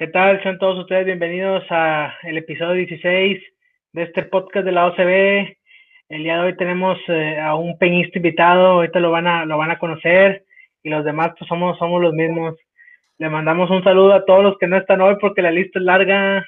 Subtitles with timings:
[0.00, 0.42] ¿Qué tal?
[0.42, 3.38] Sean todos ustedes bienvenidos a el episodio 16
[3.92, 5.54] de este podcast de la OCB.
[6.08, 9.58] El día de hoy tenemos eh, a un peñista invitado, ahorita lo van a, lo
[9.58, 10.46] van a conocer
[10.82, 12.56] y los demás pues somos, somos los mismos.
[13.18, 15.84] Le mandamos un saludo a todos los que no están hoy porque la lista es
[15.84, 16.46] larga.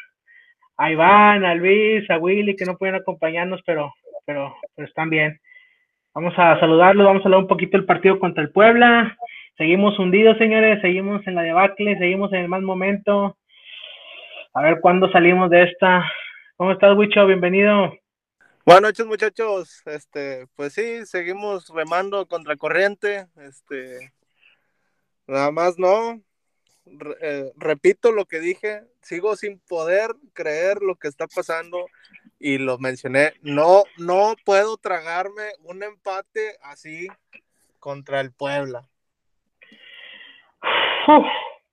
[0.79, 3.93] A Iván, a Luis, a Willy que no pueden acompañarnos, pero,
[4.25, 5.39] pero, pero están bien.
[6.15, 9.15] Vamos a saludarlos, vamos a hablar un poquito del partido contra el Puebla.
[9.59, 13.37] Seguimos hundidos, señores, seguimos en la debacle, seguimos en el mal momento.
[14.55, 16.05] A ver cuándo salimos de esta.
[16.57, 17.25] ¿Cómo estás, Wicho?
[17.27, 17.95] Bienvenido.
[18.67, 19.81] Buenas noches, muchachos.
[19.87, 23.29] Este, pues sí, seguimos remando contra corriente.
[23.37, 24.13] Este,
[25.27, 26.21] nada más no.
[27.23, 31.87] Eh, repito lo que dije, sigo sin poder creer lo que está pasando
[32.39, 33.33] y lo mencioné.
[33.41, 37.09] No, no puedo tragarme un empate así
[37.79, 38.87] contra el Puebla.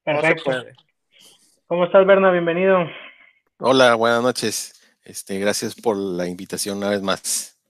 [0.05, 0.51] perfecto.
[1.69, 2.31] ¿Cómo estás, Berna?
[2.31, 2.89] Bienvenido.
[3.59, 4.73] Hola, buenas noches.
[5.05, 7.61] Este, gracias por la invitación una vez más.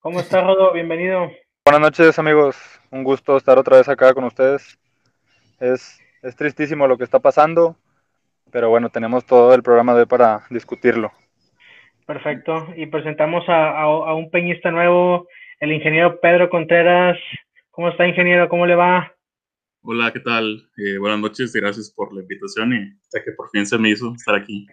[0.00, 0.74] ¿Cómo estás, Rodo?
[0.74, 1.30] Bienvenido.
[1.64, 2.58] Buenas noches, amigos.
[2.90, 4.78] Un gusto estar otra vez acá con ustedes.
[5.60, 7.74] Es, es tristísimo lo que está pasando,
[8.52, 11.10] pero bueno, tenemos todo el programa de hoy para discutirlo.
[12.04, 12.68] Perfecto.
[12.76, 15.26] Y presentamos a, a, un peñista nuevo,
[15.58, 17.16] el ingeniero Pedro Contreras.
[17.70, 18.50] ¿Cómo está, ingeniero?
[18.50, 19.10] ¿Cómo le va?
[19.82, 20.68] Hola, ¿qué tal?
[20.76, 24.12] Eh, buenas noches, gracias por la invitación y hasta que por fin se me hizo
[24.14, 24.66] estar aquí.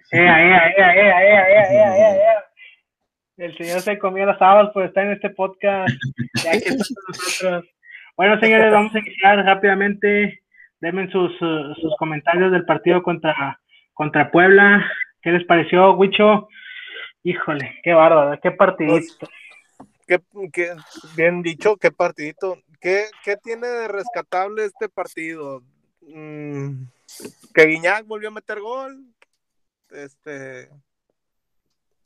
[3.38, 5.88] El señor se comió las habas por estar en este podcast.
[6.44, 7.66] Ya que nosotros.
[8.18, 10.42] Bueno, señores, vamos a iniciar rápidamente.
[10.82, 13.62] Denme sus, sus comentarios del partido contra,
[13.94, 14.86] contra Puebla.
[15.22, 16.50] ¿Qué les pareció, Huicho?
[17.24, 19.28] Híjole, qué bárbaro, qué partidito.
[20.06, 20.20] Qué,
[20.52, 20.74] qué,
[21.16, 22.58] bien dicho, qué partidito.
[22.80, 23.10] ¿Qué,
[23.44, 25.64] tiene de rescatable este partido?
[26.02, 26.84] Mm,
[27.54, 29.04] que Guiñac volvió a meter gol.
[29.90, 30.70] Este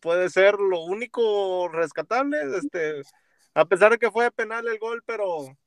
[0.01, 2.37] puede ser lo único rescatable.
[2.57, 3.01] Este,
[3.53, 5.57] a pesar de que fue penal el gol, pero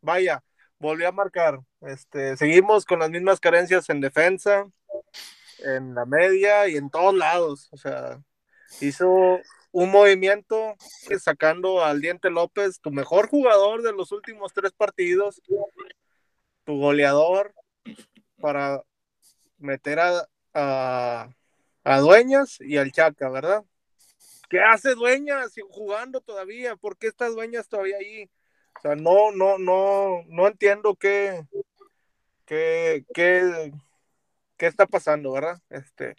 [0.00, 0.44] vaya,
[0.78, 1.58] volvió a marcar.
[1.80, 4.66] Este, seguimos con las mismas carencias en defensa,
[5.60, 7.68] en la media y en todos lados.
[7.72, 8.20] O sea,
[8.80, 9.40] hizo
[9.70, 10.76] un movimiento
[11.20, 15.40] sacando al Diente López, tu mejor jugador de los últimos tres partidos,
[16.64, 17.54] tu goleador,
[18.40, 18.82] para
[19.58, 20.28] meter a,
[21.84, 23.64] a, Dueñas y al Chaca, ¿verdad?
[24.48, 26.76] ¿Qué hace Dueñas jugando todavía?
[26.76, 28.30] ¿Por qué está Dueñas todavía ahí?
[28.78, 31.42] O sea, no, no, no, no entiendo qué,
[32.46, 33.72] qué, qué,
[34.56, 35.60] qué está pasando, ¿verdad?
[35.68, 36.14] Este,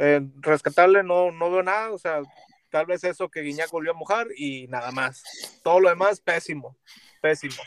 [0.00, 2.22] eh, rescatable no, no veo nada, o sea,
[2.70, 5.22] tal vez eso que Guiñac volvió a mojar y nada más.
[5.62, 6.76] Todo lo demás, pésimo,
[7.20, 7.62] pésimo.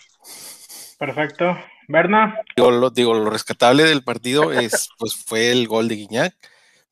[0.98, 1.56] Perfecto.
[1.88, 2.42] Berna.
[2.56, 6.36] Digo, lo, digo, lo rescatable del partido es, pues, fue el gol de Guiñac,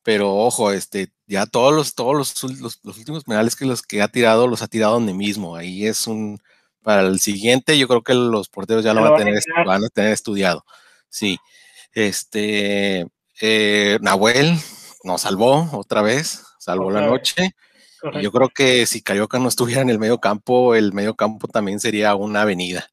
[0.04, 4.08] pero ojo, este, ya todos los, todos los, los, últimos penales que los que ha
[4.08, 5.56] tirado, los ha tirado donde mismo.
[5.56, 6.40] Ahí es un,
[6.82, 9.88] para el siguiente, yo creo que los porteros ya lo van a tener, van a
[9.88, 10.64] tener estudiado.
[11.08, 11.38] Sí.
[11.94, 13.08] Este,
[13.40, 14.56] eh, Nahuel,
[15.04, 17.54] nos salvó otra vez, salvó la noche.
[18.20, 21.80] yo creo que si Carioca no estuviera en el medio campo, el medio campo también
[21.80, 22.88] sería una avenida.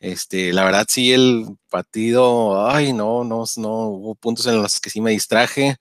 [0.00, 4.90] Este, la verdad, sí, el partido, ay, no, no, no, hubo puntos en los que
[4.90, 5.76] sí me distraje.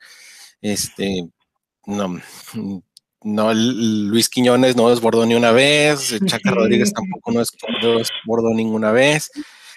[0.61, 1.27] Este,
[1.87, 2.21] no,
[3.23, 9.31] no, Luis Quiñones no desbordó ni una vez, Chaca Rodríguez tampoco no desbordó ninguna vez.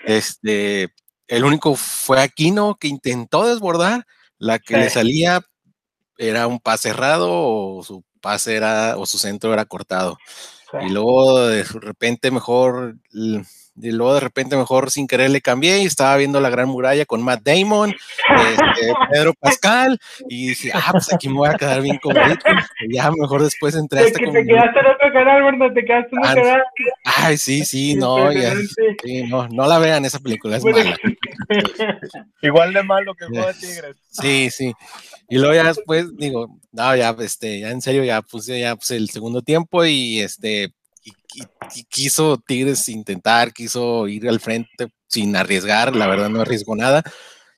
[0.04, 0.92] Este,
[1.26, 4.06] el único fue Aquino que intentó desbordar,
[4.38, 5.40] la que le salía
[6.18, 10.18] era un pase cerrado o su pase era o su centro era cortado.
[10.80, 12.96] Y luego de repente mejor
[13.76, 17.04] y luego de repente mejor sin querer le cambié y estaba viendo la gran muralla
[17.06, 19.98] con Matt Damon, este, Pedro Pascal,
[20.28, 22.16] y dije, ah, pues aquí me voy a quedar bien con
[22.88, 25.74] Y ya mejor después entré hasta Te, te quedaste en otro canal, ¿verdad?
[25.74, 26.62] Te quedaste en otro canal.
[27.04, 28.54] Ay, sí, sí, no, ya,
[29.02, 30.96] sí, no, no la vean esa película, es mala.
[32.42, 33.96] Igual de malo que Juego de Tigres.
[34.08, 34.72] Sí, sí.
[35.28, 38.90] Y luego ya después digo, no, ya, este, ya en serio, ya puse ya pues,
[38.90, 40.72] el segundo tiempo y este,
[41.04, 47.02] y, quiso Tigres intentar, quiso ir al frente sin arriesgar, la verdad no arriesgó nada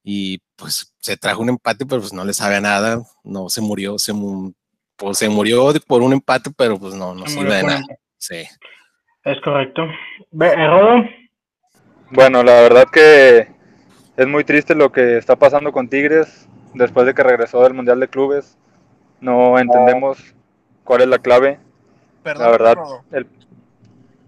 [0.03, 3.61] y pues se trajo un empate, pero pues no le sabe a nada, no se
[3.61, 4.13] murió, se,
[4.97, 7.83] pues, se murió por un empate, pero pues no, no sirve de nada.
[8.19, 8.45] Sí.
[9.25, 9.83] Es correcto.
[10.33, 11.05] ¿Rodo?
[12.11, 13.49] Bueno, la verdad que
[14.17, 17.99] es muy triste lo que está pasando con Tigres después de que regresó del Mundial
[17.99, 18.57] de Clubes.
[19.21, 20.19] No entendemos
[20.85, 21.59] cuál es la clave.
[22.27, 22.77] Perdón, la verdad,
[23.13, 23.29] el,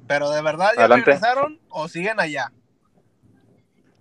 [0.07, 2.53] pero de verdad ya regresaron o siguen allá.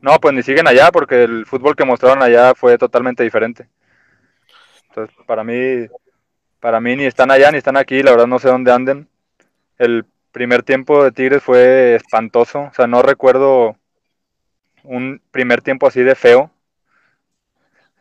[0.01, 3.67] No, pues ni siguen allá porque el fútbol que mostraron allá fue totalmente diferente.
[4.89, 5.87] Entonces, para mí,
[6.59, 9.09] para mí ni están allá ni están aquí, la verdad no sé dónde anden.
[9.79, 13.77] El primer tiempo de Tigres fue espantoso, o sea, no recuerdo
[14.83, 16.51] un primer tiempo así de feo.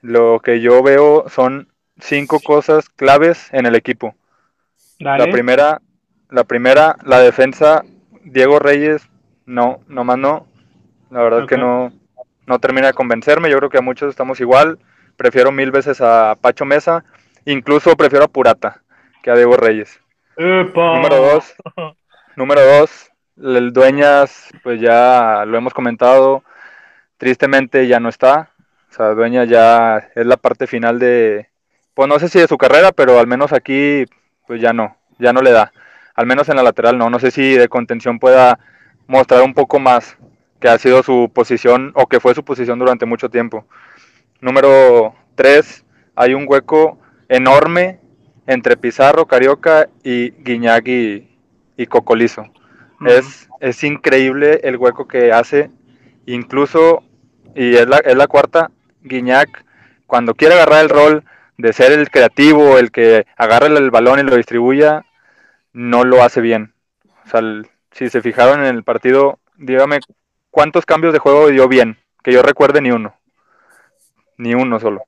[0.02, 4.14] Lo que yo veo son cinco cosas claves en el equipo.
[5.00, 5.26] Dale.
[5.26, 5.80] La primera,
[6.30, 7.84] la primera, la defensa,
[8.24, 9.08] Diego Reyes,
[9.44, 10.46] no, nomás no.
[11.10, 11.92] La verdad que no,
[12.46, 13.50] no termina de convencerme.
[13.50, 14.78] Yo creo que a muchos estamos igual.
[15.16, 17.04] Prefiero mil veces a Pacho Mesa.
[17.44, 18.82] Incluso prefiero a Purata
[19.22, 20.00] que a Diego Reyes.
[20.36, 20.96] ¡Epa!
[20.96, 21.54] Número dos.
[22.36, 23.10] Número dos,
[23.42, 26.44] el Dueñas, pues ya lo hemos comentado.
[27.16, 28.50] Tristemente ya no está.
[28.90, 31.48] O sea, Dueñas ya es la parte final de,
[31.94, 34.04] pues no sé si de su carrera, pero al menos aquí,
[34.46, 35.72] pues ya no, ya no le da.
[36.16, 37.10] Al menos en la lateral no.
[37.10, 38.58] No sé si de contención pueda
[39.06, 40.16] mostrar un poco más
[40.60, 43.66] que ha sido su posición o que fue su posición durante mucho tiempo.
[44.40, 45.84] Número 3,
[46.16, 46.98] hay un hueco
[47.28, 48.00] enorme
[48.46, 51.28] entre Pizarro, Carioca y Guiñac y,
[51.76, 52.46] y Cocolizo.
[53.04, 55.70] Es, es increíble el hueco que hace.
[56.26, 57.02] Incluso,
[57.54, 58.70] y es la, es la cuarta,
[59.02, 59.64] Guiñac,
[60.06, 61.24] cuando quiere agarrar el rol
[61.58, 65.05] de ser el creativo, el que agarra el balón y lo distribuya,
[65.76, 66.72] no lo hace bien.
[67.26, 67.42] O sea,
[67.92, 70.00] si se fijaron en el partido, dígame
[70.50, 73.14] cuántos cambios de juego dio bien, que yo recuerde ni uno.
[74.38, 75.02] Ni uno solo.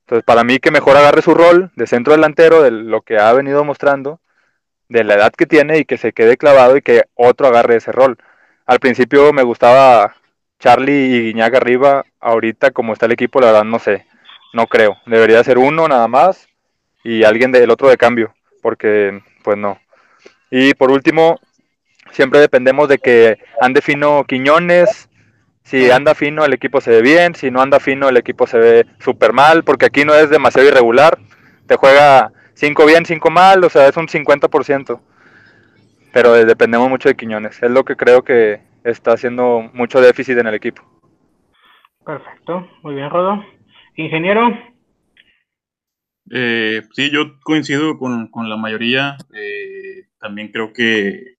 [0.00, 3.30] Entonces, para mí que mejor agarre su rol de centro delantero, de lo que ha
[3.34, 4.20] venido mostrando,
[4.88, 7.92] de la edad que tiene y que se quede clavado y que otro agarre ese
[7.92, 8.16] rol.
[8.64, 10.16] Al principio me gustaba
[10.58, 14.06] Charlie y Guiñac arriba, ahorita como está el equipo, la verdad no sé,
[14.54, 14.96] no creo.
[15.04, 16.48] Debería ser uno nada más
[17.04, 19.78] y alguien del otro de cambio, porque pues no.
[20.50, 21.38] Y por último,
[22.10, 25.08] siempre dependemos de que ande fino Quiñones.
[25.62, 27.34] Si anda fino, el equipo se ve bien.
[27.34, 29.62] Si no anda fino, el equipo se ve súper mal.
[29.62, 31.18] Porque aquí no es demasiado irregular.
[31.66, 33.64] Te juega 5 bien, 5 mal.
[33.64, 35.00] O sea, es un 50%.
[36.12, 37.62] Pero dependemos mucho de Quiñones.
[37.62, 40.82] Es lo que creo que está haciendo mucho déficit en el equipo.
[42.04, 43.44] Perfecto, muy bien, Rodo.
[43.96, 44.48] Ingeniero,
[46.32, 49.16] Eh, sí, yo coincido con, con la mayoría.
[49.34, 51.36] Eh, también creo que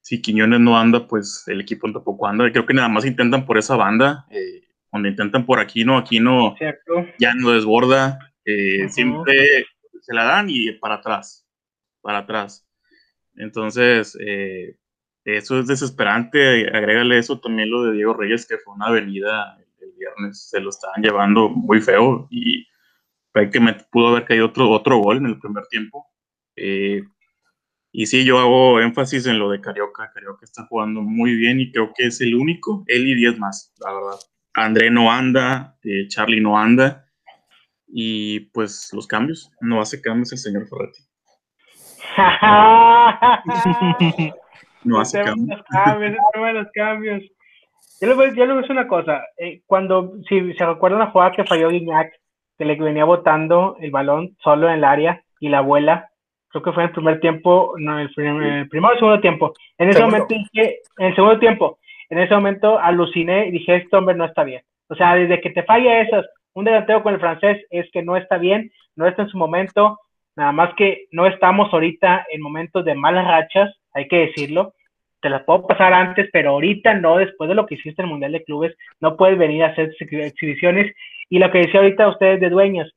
[0.00, 2.50] si Quiñones no anda, pues el equipo tampoco anda.
[2.52, 4.26] Creo que nada más intentan por esa banda.
[4.30, 7.06] Eh, cuando intentan por Aquino, Aquino cierto.
[7.18, 8.18] ya no desborda.
[8.44, 8.88] eh.
[8.88, 9.66] Siempre
[10.00, 11.46] se la dan y para atrás.
[12.02, 12.68] Para atrás.
[13.34, 14.76] Entonces, eh,
[15.24, 16.68] eso es desesperante.
[16.68, 20.48] Agrégale eso también lo de Diego Reyes, que fue una avenida el viernes.
[20.48, 22.66] Se lo estaban llevando muy feo y
[23.32, 26.06] prácticamente pudo haber caído otro, otro gol en el primer tiempo.
[26.54, 27.02] Eh,
[27.98, 30.10] y sí, yo hago énfasis en lo de Carioca.
[30.12, 33.72] Carioca está jugando muy bien y creo que es el único, él y 10 más,
[33.80, 34.18] la verdad.
[34.52, 37.06] André no anda, eh, Charlie no anda.
[37.86, 41.00] Y pues los cambios, no hace cambios el señor Ferretti.
[44.84, 45.58] No hace cambios.
[46.54, 47.22] los cambios.
[48.00, 49.22] Yo le voy, yo le voy a decir una cosa.
[49.38, 52.12] eh, cuando, si se recuerdan la jugada que falló Guiñac,
[52.58, 56.10] que le venía botando el balón solo en el área y la abuela,
[56.60, 59.20] creo que fue en el primer tiempo, no, el, prim- el primero o el segundo
[59.20, 59.52] tiempo.
[59.78, 60.18] En ese Segundo.
[60.18, 61.78] momento dije, en el segundo tiempo,
[62.10, 64.62] en ese momento aluciné y dije, este hombre no está bien.
[64.88, 68.16] O sea, desde que te falla esas, un delantero con el francés es que no
[68.16, 69.98] está bien, no está en su momento,
[70.36, 74.72] nada más que no estamos ahorita en momentos de malas rachas, hay que decirlo.
[75.20, 78.10] Te las puedo pasar antes, pero ahorita no, después de lo que hiciste en el
[78.12, 80.94] Mundial de Clubes, no puedes venir a hacer exhi- exhibiciones.
[81.30, 82.88] Y lo que decía ahorita ustedes de dueñas,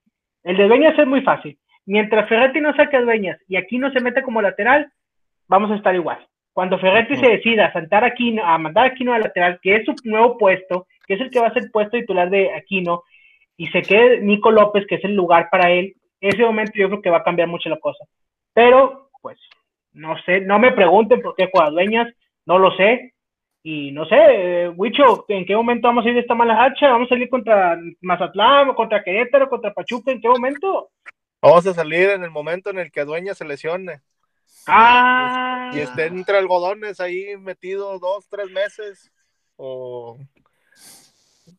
[0.43, 1.57] el de dueñas es muy fácil.
[1.89, 4.91] Mientras Ferretti no saque a dueñas y aquí no se mete como lateral,
[5.47, 6.23] vamos a estar igual.
[6.53, 9.75] Cuando Ferretti se decida a, saltar a, Aquino, a mandar a Aquino al lateral, que
[9.75, 13.01] es su nuevo puesto, que es el que va a ser puesto titular de Aquino,
[13.57, 17.01] y se quede Nico López, que es el lugar para él, ese momento yo creo
[17.01, 18.05] que va a cambiar mucho la cosa.
[18.53, 19.39] Pero, pues,
[19.91, 22.07] no sé, no me pregunten por qué juega dueñas,
[22.45, 23.15] no lo sé.
[23.63, 26.91] Y no sé, eh, Huicho, ¿en qué momento vamos a ir de esta mala hacha?
[26.91, 30.11] ¿Vamos a salir contra Mazatlán, contra Querétaro, contra Pachuca?
[30.11, 30.91] ¿En qué momento?
[31.41, 34.01] Vamos a salir en el momento en el que Dueña se lesione
[34.67, 39.11] Ah, y esté entre algodones ahí metido dos, tres meses.
[39.55, 40.17] O.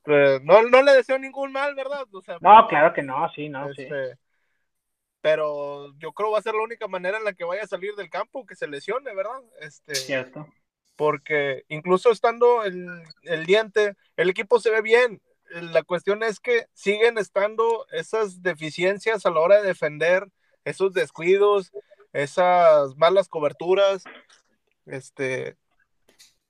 [0.03, 2.07] Pues, no, no le deseo ningún mal, ¿verdad?
[2.13, 3.83] O sea, no, claro que no, sí, no, sí.
[3.83, 4.17] este,
[5.21, 7.69] Pero yo creo que va a ser la única manera en la que vaya a
[7.69, 9.41] salir del campo que se lesione, ¿verdad?
[9.61, 10.47] Este, Cierto.
[10.97, 12.87] porque incluso estando el,
[13.23, 15.21] el diente, el equipo se ve bien.
[15.51, 20.29] La cuestión es que siguen estando esas deficiencias a la hora de defender,
[20.65, 21.73] esos descuidos,
[22.13, 24.05] esas malas coberturas.
[24.87, 25.57] Este,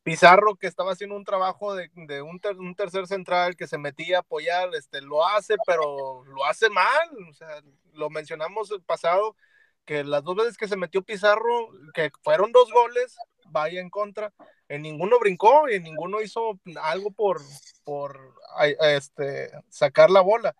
[0.02, 1.90] Pizarro que estaba haciendo un trabajo de,
[2.22, 7.08] un tercer central que se metía a apoyar, este, lo hace, pero lo hace mal.
[7.28, 9.36] O sea, lo mencionamos el pasado,
[9.84, 13.16] que las dos veces que se metió Pizarro, que fueron dos goles,
[13.50, 14.32] vaya en contra,
[14.68, 17.40] en ninguno brincó y en ninguno hizo algo por,
[17.84, 18.34] por
[18.80, 20.54] este, sacar la bola.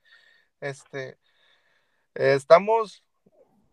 [0.61, 1.17] Este,
[2.15, 3.05] estamos,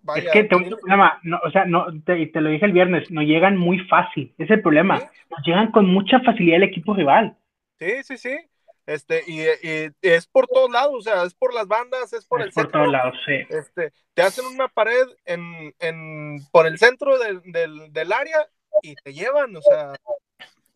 [0.02, 2.72] vaya, es que tengo un problema, no, o sea, no, te, te lo dije el
[2.74, 5.06] viernes, no llegan muy fácil, ese es el problema, ¿Sí?
[5.30, 7.38] nos llegan con mucha facilidad el equipo rival.
[7.80, 8.38] Sí, sí, sí.
[8.86, 12.40] Este, y, y es por todos lados, o sea, es por las bandas, es por
[12.40, 12.80] Es el por centro.
[12.80, 13.34] todos lados, sí.
[13.50, 18.48] Este, te hacen una pared en, en, por el centro del, del, del área
[18.82, 19.94] y te llevan, o sea,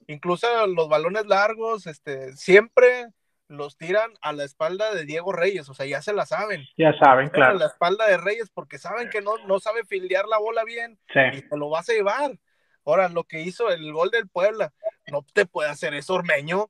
[0.08, 3.08] incluso los balones largos, este, siempre
[3.48, 6.66] los tiran a la espalda de Diego Reyes, o sea, ya se la saben.
[6.78, 7.60] Ya saben, A claro.
[7.60, 10.98] la espalda de Reyes porque saben que no, no sabe fildear la bola bien
[11.34, 12.40] y te lo vas a llevar.
[12.86, 14.74] Ahora, lo que hizo el gol del Puebla,
[15.08, 16.70] no te puede hacer eso, Ormeño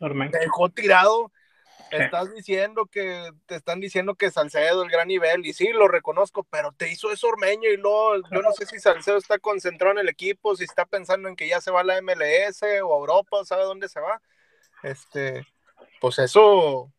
[0.00, 0.30] Ormeño.
[0.32, 1.30] te dejó tirado.
[1.98, 6.44] Estás diciendo que te están diciendo que Salcedo el gran nivel, y sí, lo reconozco,
[6.44, 9.98] pero te hizo eso Ormeño y luego yo no sé si Salcedo está concentrado en
[9.98, 12.98] el equipo, si está pensando en que ya se va a la MLS o a
[12.98, 14.20] Europa, o sabe dónde se va.
[14.82, 15.46] Este,
[16.00, 16.90] pues eso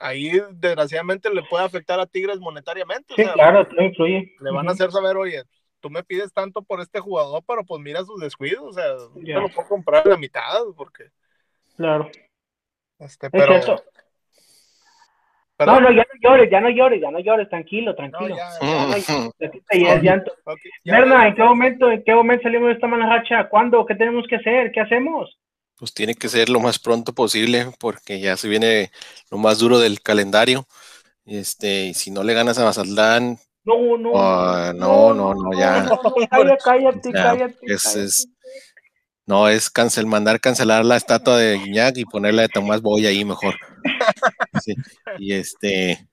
[0.00, 3.12] ahí desgraciadamente le puede afectar a Tigres monetariamente.
[3.12, 4.34] o Sí, sea, claro, todo influye.
[4.40, 5.42] le van a hacer saber, oye,
[5.80, 9.34] tú me pides tanto por este jugador, pero pues mira sus descuidos, o sea, Ya.
[9.36, 11.10] te lo puedo comprar a la mitad, porque
[11.76, 12.10] Claro,
[12.98, 13.54] este, es pero.
[15.66, 15.82] Perdón.
[15.82, 18.36] No, no, ya no llores, ya no llores, ya no llores, tranquilo, tranquilo.
[18.36, 20.22] no ya.
[20.84, 23.48] Berna, ves, ¿en qué momento, en qué momento salimos de esta mala racha?
[23.48, 23.84] ¿Cuándo?
[23.86, 24.72] ¿Qué tenemos que hacer?
[24.72, 25.36] ¿Qué hacemos?
[25.78, 28.90] Pues tiene que ser lo más pronto posible porque ya se viene
[29.30, 30.66] lo más duro del calendario.
[31.26, 35.82] Este, y si no le ganas a Mazatlán, No, no, Ah, no, no, no, ya.
[35.82, 37.54] no, no, cállate, cállate, Ya, cállate.
[37.66, 38.04] es- cállate.
[38.04, 38.28] es-
[39.26, 43.24] no es cancel, mandar cancelar la estatua de Guiñac y ponerla de Tomás Boy ahí
[43.24, 43.54] mejor.
[44.62, 44.74] Sí,
[45.18, 46.08] Y este,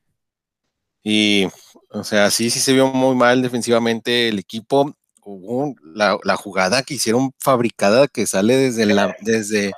[1.04, 1.48] y
[1.90, 4.94] o sea, sí, sí se vio muy mal defensivamente el equipo.
[5.24, 9.74] Hubo la, la jugada que hicieron fabricada que sale desde la, desde,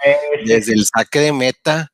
[0.46, 1.92] desde el saque de meta,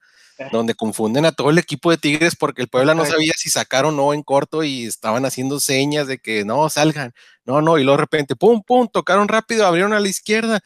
[0.52, 3.86] donde confunden a todo el equipo de Tigres porque el Puebla no sabía si sacar
[3.86, 7.14] o no en corto y estaban haciendo señas de que no salgan,
[7.46, 10.60] no, no, y luego de repente, pum, pum, tocaron rápido, abrieron a la izquierda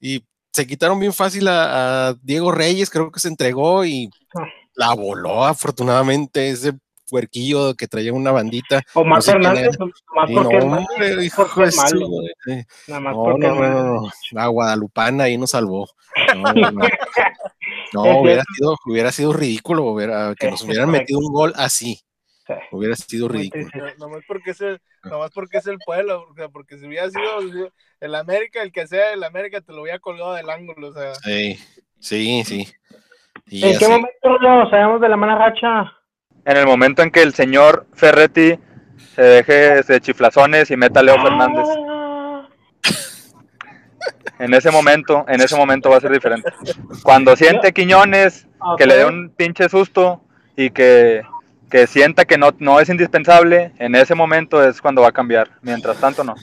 [0.00, 4.10] y se quitaron bien fácil a, a Diego Reyes, creo que se entregó y.
[4.80, 6.72] la voló afortunadamente ese
[7.08, 8.82] puerquillo que traía una bandita.
[8.94, 9.42] Omar no sé era.
[10.14, 12.08] más porque no, es malo, hombre, hijo porque de es malo,
[12.86, 13.82] nada más no, porque no, es no, malo.
[13.84, 14.10] no, no.
[14.30, 15.88] La Guadalupana ahí nos salvó.
[16.36, 16.88] No, no, no.
[17.92, 21.52] No, Es hubiera sido, hubiera sido ridículo hubiera- que nos es hubieran metido un gol
[21.56, 22.00] así.
[22.46, 22.54] Sí.
[22.72, 23.66] Hubiera sido ridículo.
[23.98, 27.70] Nomás porque es el, nomás porque es el pueblo, o sea, porque si hubiera sido
[28.00, 31.14] el América, el que sea el América, te lo hubiera colgado del ángulo, o sea.
[31.16, 31.58] Sí,
[32.00, 32.68] sí, sí.
[33.46, 33.88] Y ¿En qué sé.
[33.88, 35.92] momento nos sabemos de la mala racha?
[36.44, 38.58] En el momento en que el señor Ferretti
[39.14, 41.66] se deje de chiflazones y meta a Leo Fernández.
[44.38, 46.50] En ese momento, en ese momento va a ser diferente.
[47.02, 50.22] Cuando siente Quiñones, que le dé un pinche susto
[50.56, 51.20] y que,
[51.70, 55.50] que sienta que no, no es indispensable, en ese momento es cuando va a cambiar.
[55.60, 56.34] Mientras tanto, no.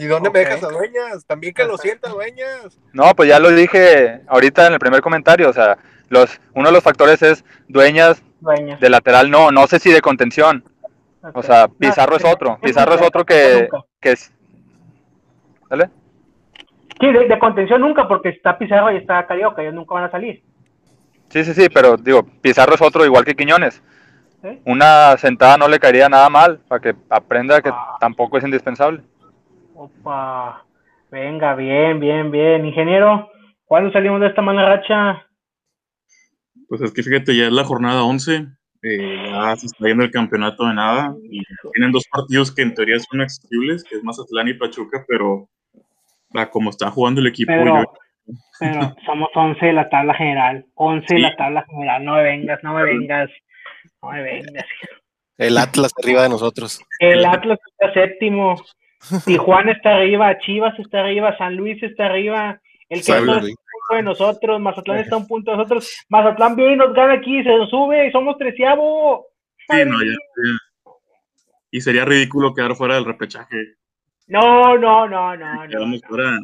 [0.00, 1.24] ¿Y dónde me dejas a Dueñas?
[1.26, 2.78] También que lo sienta Dueñas.
[2.92, 5.48] No, pues ya lo dije ahorita en el primer comentario.
[5.48, 5.78] O sea,
[6.08, 8.76] los, uno de los factores es dueñas Dueña.
[8.78, 10.64] de lateral, no, no sé si de contención.
[11.34, 12.58] O sea, No, Pizarro es otro.
[12.62, 13.68] Pizarro es otro que,
[14.00, 14.32] que es.
[15.68, 15.90] ¿Vale?
[17.00, 20.10] Sí, de, de contención nunca, porque está Pizarro y está Carioca, ellos nunca van a
[20.10, 20.42] salir.
[21.28, 23.82] Sí, sí, sí, pero digo, Pizarro es otro igual que Quiñones.
[24.42, 24.60] ¿sí?
[24.64, 27.96] Una sentada no le caería nada mal para que aprenda que Ah.
[28.00, 29.02] tampoco es indispensable.
[29.84, 30.62] Opa.
[31.10, 32.66] Venga, bien, bien, bien.
[32.66, 33.30] Ingeniero,
[33.64, 35.26] ¿cuándo salimos de esta mala racha?
[36.68, 38.46] Pues es que fíjate, ya es la jornada 11,
[38.82, 41.40] eh, ya se está yendo el campeonato de nada y
[41.72, 45.48] tienen dos partidos que en teoría son accesibles, que es Mazatlán y Pachuca, pero
[46.34, 47.92] a como está jugando el equipo, Pero, yo-
[48.60, 50.66] pero somos 11 de la tabla general.
[50.74, 51.22] 11 de Sí.
[51.22, 52.04] la tabla general.
[52.04, 53.30] No me vengas, no me vengas.
[54.02, 54.64] No me vengas.
[55.38, 56.84] El Atlas arriba de nosotros.
[56.98, 58.56] El Atlas está séptimo.
[59.24, 60.38] Tijuana está arriba.
[60.38, 61.36] Chivas está arriba.
[61.38, 62.60] San Luis está arriba.
[62.88, 64.60] El Querétaro está punto de nosotros.
[64.60, 66.04] Mazatlán está a un punto de nosotros.
[66.08, 67.42] Mazatlán viene y nos gana aquí.
[67.42, 69.26] Se nos sube y somos treceavo.
[69.68, 70.92] sí, no, ya- ya.
[71.70, 73.56] y sería ridículo quedar fuera del repechaje.
[74.26, 75.68] No, no, no, no, no.
[75.68, 76.38] Quedamos fuera,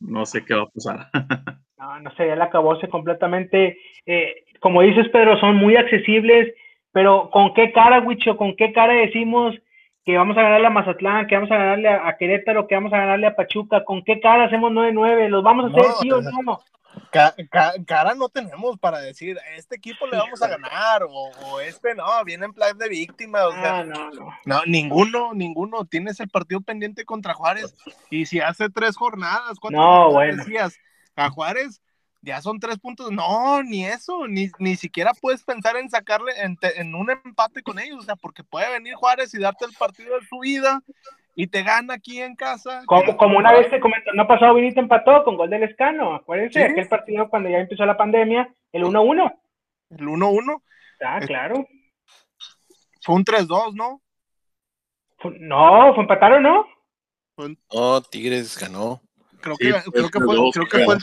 [0.00, 1.08] no sé qué va a pasar.
[1.76, 3.76] No, no sé, ya la acabóse completamente.
[4.06, 6.54] Eh, como dices, Pedro, son muy accesibles,
[6.92, 8.38] pero ¿con qué cara, Wicho?
[8.38, 9.54] ¿Con qué cara decimos
[10.04, 12.98] que vamos a ganarle a Mazatlán, que vamos a ganarle a, Querétaro, que vamos a
[12.98, 13.84] ganarle a Pachuca.
[13.84, 15.28] ¿Con qué cara hacemos 9-9?
[15.28, 16.62] ¿Los vamos a hacer No, sí o no?
[17.10, 21.30] Ca- ca- cara no tenemos para decir, a este equipo le vamos a ganar, o,
[21.30, 24.28] o este no, viene en plan de víctima, o sea, Ah, no, no.
[24.44, 27.74] no, ninguno, ninguno, tienes el partido pendiente contra Juárez,
[28.10, 30.44] y si hace tres jornadas, cuatro No, jornadas bueno.
[30.44, 30.78] decías,
[31.16, 31.82] a Juárez
[32.24, 36.56] ya son tres puntos, no, ni eso, ni, ni siquiera puedes pensar en sacarle, en,
[36.56, 39.72] te- en un empate con ellos, o sea, porque puede venir Juárez y darte el
[39.78, 40.80] partido de su vida,
[41.36, 42.82] y te gana aquí en casa.
[42.86, 46.14] Como, como una vez te comentó, no pasado Vinito empató con gol del Escano.
[46.14, 46.72] Acuérdense, Sí.
[46.72, 49.32] aquel partido cuando ya empezó la pandemia, el 1-1.
[49.90, 50.62] El 1-1
[51.04, 51.66] Ah, Es- claro.
[53.02, 54.00] fue un 3-2, ¿no?
[55.18, 56.66] Fue- No, fue empataron, ¿no?
[57.72, 59.00] No, Tigres ganó.
[59.40, 61.02] Creo Sí, que, fue creo que fue, 3-2, creo que fue el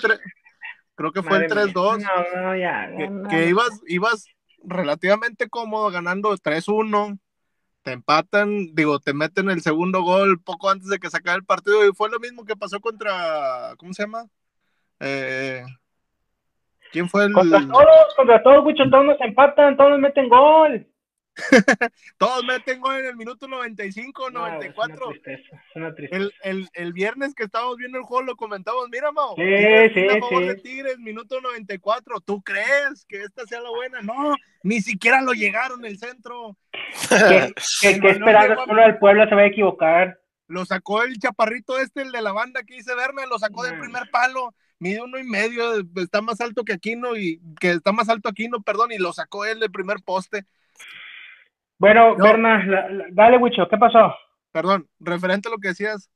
[0.95, 1.73] creo que fue el Madre mía.
[1.73, 2.01] 3-2,
[2.33, 2.91] No, no, ya.
[2.97, 3.47] que, no, que no.
[3.49, 4.25] ibas, ibas
[4.63, 7.19] relativamente cómodo ganando 3-1,
[7.83, 11.45] te empatan, digo, te meten el segundo gol poco antes de que se acabe el
[11.45, 14.25] partido y fue lo mismo que pasó contra, ¿cómo se llama?
[14.99, 15.63] Eh,
[16.91, 17.33] ¿Quién fue el...?
[17.33, 20.87] Contra todos, contra todos, Wicho, todos nos empatan, todos nos meten gol.
[22.17, 24.95] Todos meten gol en el minuto 95, No, es 94.
[25.07, 26.21] una tristeza, es una tristeza.
[26.21, 29.43] El, el, el viernes que estábamos viendo el juego lo comentamos, mira, Mao, Sí,
[29.93, 34.01] sí, de Tigres, minuto 94, ¿tú crees que esta sea la buena?
[34.01, 36.57] No, ni siquiera lo llegaron el centro,
[37.09, 38.49] ¿Qué, qué, El qué balón esperar?
[38.49, 40.19] llegó a- Solo el Puebla se va a equivocar.
[40.47, 43.77] lo sacó el chaparrito este, el de la banda que dice Berna, lo sacó del
[43.77, 43.81] Mm.
[43.81, 45.63] primer palo, mide uno y medio,
[45.95, 49.45] está más alto que Aquino, y que está más alto Aquino, perdón, y lo sacó
[49.45, 50.45] él del primer poste,
[51.81, 52.23] Bueno, No.
[52.23, 54.13] Berna, la- la- dale, Wicho, ¿qué pasó?
[54.51, 56.11] perdón, referente a lo que decías,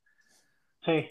[0.84, 1.08] Sí.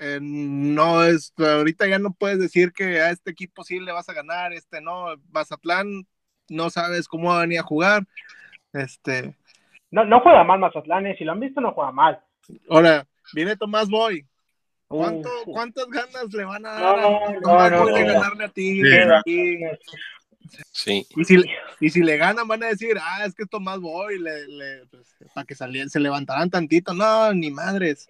[0.00, 4.08] Eh, no es, ahorita ya no puedes decir que a este equipo sí le vas
[4.08, 6.06] a ganar, este no, Mazatlán
[6.48, 8.04] no sabes cómo va a venir a jugar,
[8.72, 9.34] este,
[9.90, 12.18] No, no juega mal Mazatlán, eh, si lo han visto, no juega mal.
[12.70, 14.24] ahora viene Tomás Boy,
[14.86, 15.52] ¿Cuánto, Uf.
[15.52, 18.12] ¿cuántas ganas le van a No, dar a no, Tomás no, Boy de no.
[18.14, 19.08] ganarle a Tigres?
[19.26, 19.58] Sí.
[20.72, 21.06] Sí.
[21.16, 21.42] Y si,
[21.80, 25.14] y si le ganan van a decir, ah, es que Tomás Boy, le, le- pues,
[25.34, 28.08] para que salieran, se levantaran tantito, no, ni madres.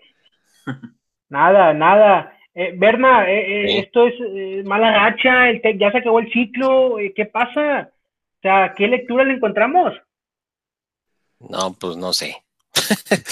[1.29, 2.33] Nada, nada.
[2.55, 3.79] Eh, Berna, eh, eh, Sí.
[3.79, 7.91] esto es eh, mala racha, el te- ya se acabó el ciclo, eh, ¿qué pasa?
[7.93, 9.93] O sea, ¿qué lectura le encontramos?
[11.41, 12.37] No, pues no sé.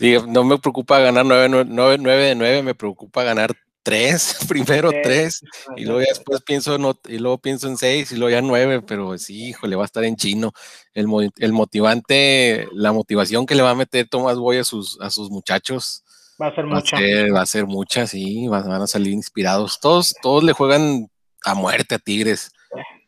[0.00, 3.50] Sí, no me preocupa ganar 9, 9, de 9, me preocupa ganar
[3.82, 4.90] 3, primero.
[5.02, 5.40] 3,
[5.76, 9.16] y luego después pienso, no, y luego pienso en 6 y luego ya 9, pero
[9.18, 10.52] sí, híjole, va a estar en chino.
[10.94, 11.06] El,
[11.38, 15.30] el motivante, la motivación que le va a meter Tomás Boy a sus, a sus
[15.30, 16.04] muchachos
[16.40, 16.96] Va a ser va a mucho.
[16.96, 19.78] ser, va a ser mucha, sí, va- van a salir inspirados.
[19.78, 21.10] Todos, todos le juegan
[21.44, 22.50] a muerte a Tigres.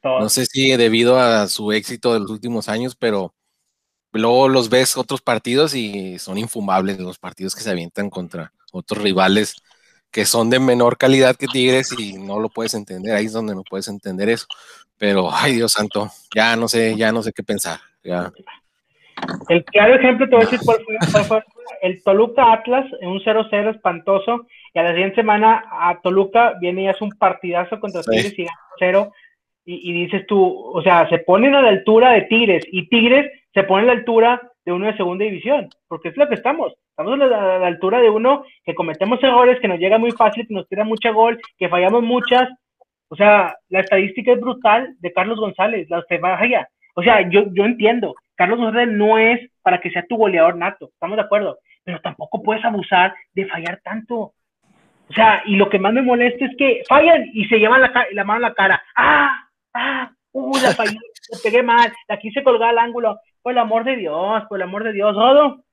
[0.04, 3.35] No sé si debido a su éxito de los últimos años, pero
[4.12, 9.00] luego los ves otros partidos y son infumables los partidos que se avientan contra otros
[9.02, 9.56] rivales
[10.12, 13.14] que son de menor calidad que Tigres y no lo puedes entender.
[13.14, 14.46] Ahí es donde no puedes entender eso.
[14.98, 17.79] Pero, ay Dios santo, ya no sé, ya no sé qué pensar.
[18.05, 18.31] Ya.
[19.48, 21.42] El claro ejemplo, te voy a decir cuál fue, cuál fue
[21.81, 24.46] el Toluca Atlas en un 0-0 espantoso.
[24.75, 28.11] Y a la siguiente semana a Toluca viene y hace un partidazo contra Sí.
[28.11, 29.12] Tigres y gana 0.
[29.64, 33.31] Y, y dices tú, o sea, se ponen a la altura de Tigres y Tigres
[33.55, 36.72] se pone a la altura de uno de segunda división, porque es lo que estamos.
[36.90, 40.55] Estamos a la, altura de uno que cometemos errores, que nos llega muy fácil, que
[40.55, 42.48] nos tira mucha gol, que fallamos muchas.
[43.09, 46.68] O sea, la estadística es brutal de Carlos González, la que falla.
[46.94, 50.90] O sea, yo, yo entiendo, Carlos González no es para que sea tu goleador nato,
[50.92, 54.35] estamos de acuerdo, pero tampoco puedes abusar de fallar tanto.
[55.09, 57.92] O sea, y lo que más me molesta es que fallan y se llevan la,
[58.12, 58.83] la mano a la cara.
[58.96, 59.48] ¡Ah!
[59.75, 60.11] ¡Ah!
[60.33, 60.57] ¡Uh!
[60.62, 60.98] La fallé,
[61.30, 63.18] la pegué mal, la quise colgar al ángulo.
[63.42, 65.64] Por el amor de Dios, por el amor de Dios, Rodo.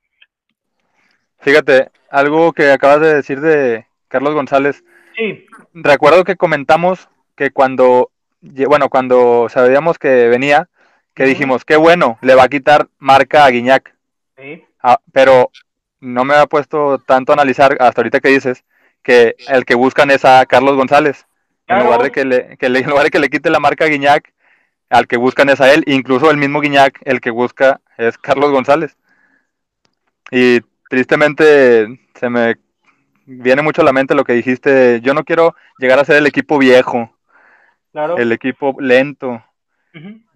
[1.38, 4.84] Fíjate, algo que acabas de decir de Carlos González.
[5.16, 8.10] Sí, Recuerdo que comentamos que cuando,
[8.40, 10.68] bueno, cuando sabíamos que venía,
[11.14, 13.94] que dijimos, qué bueno, le va a quitar marca a Guiñac.
[14.36, 14.64] sí.
[14.82, 15.50] Ah, pero
[16.00, 18.64] no me ha puesto tanto a analizar hasta ahorita que dices
[19.02, 21.26] que el que buscan es a Carlos González.
[21.66, 23.84] En lugar de que le, que le- en lugar de que le quite la marca
[23.84, 24.32] a Guiñac,
[24.90, 28.50] al que buscan es a él, incluso el mismo Guiñac, el que busca es Carlos
[28.52, 28.96] González.
[30.30, 32.56] Y tristemente se me
[33.26, 36.26] viene mucho a la mente lo que dijiste, yo no quiero llegar a ser el
[36.26, 37.10] equipo viejo,
[37.92, 38.16] Claro.
[38.18, 39.42] el equipo lento,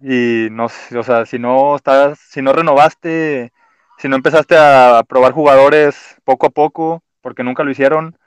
[0.01, 3.53] y no o sea, si no estás, si no renovaste,
[3.97, 8.17] si no empezaste a probar jugadores poco a poco, porque nunca lo hicieron,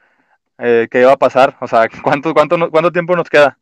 [0.59, 1.57] eh, ¿qué iba a pasar?
[1.61, 3.59] O sea, ¿cuánto, cuánto, cuánto tiempo nos queda?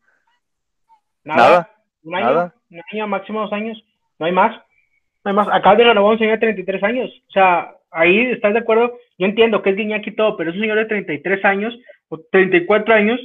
[1.23, 1.47] Nada.
[1.49, 1.71] Nada,
[2.03, 2.55] Un año, nada.
[2.69, 3.83] Un año, máximo dos años.
[4.19, 4.59] No hay más.
[5.23, 7.11] Además, acabas de renovar a un señor de 33 años.
[7.27, 8.97] O sea, ahí estás de acuerdo.
[9.17, 11.77] Yo entiendo que es Guiñac y todo, pero es un señor de 33 años
[12.09, 13.19] o 34 años.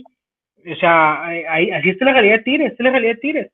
[0.70, 3.52] O sea, ahí, así está la realidad de Tigres, esta es la realidad de Tigres.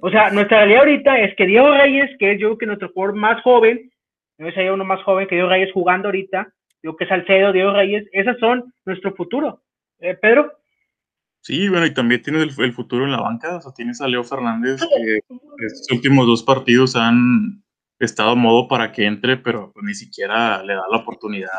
[0.00, 3.16] O sea, nuestra realidad ahorita es que Diego Reyes, que es yo que nuestro jugador
[3.16, 3.90] más joven,
[4.38, 6.48] no es uno más joven que Diego Reyes jugando ahorita,
[6.82, 9.60] yo que Salcedo, Diego Reyes, esas son nuestro futuro.
[10.00, 10.52] Eh, Pedro.
[11.44, 14.24] Sí, bueno, y también tienes el, futuro en la banca, o sea, tienes a Leo
[14.24, 15.18] Fernández, que
[15.66, 17.62] estos últimos dos partidos han
[17.98, 21.50] estado a modo para que entre, pero pues, ni siquiera le da la oportunidad,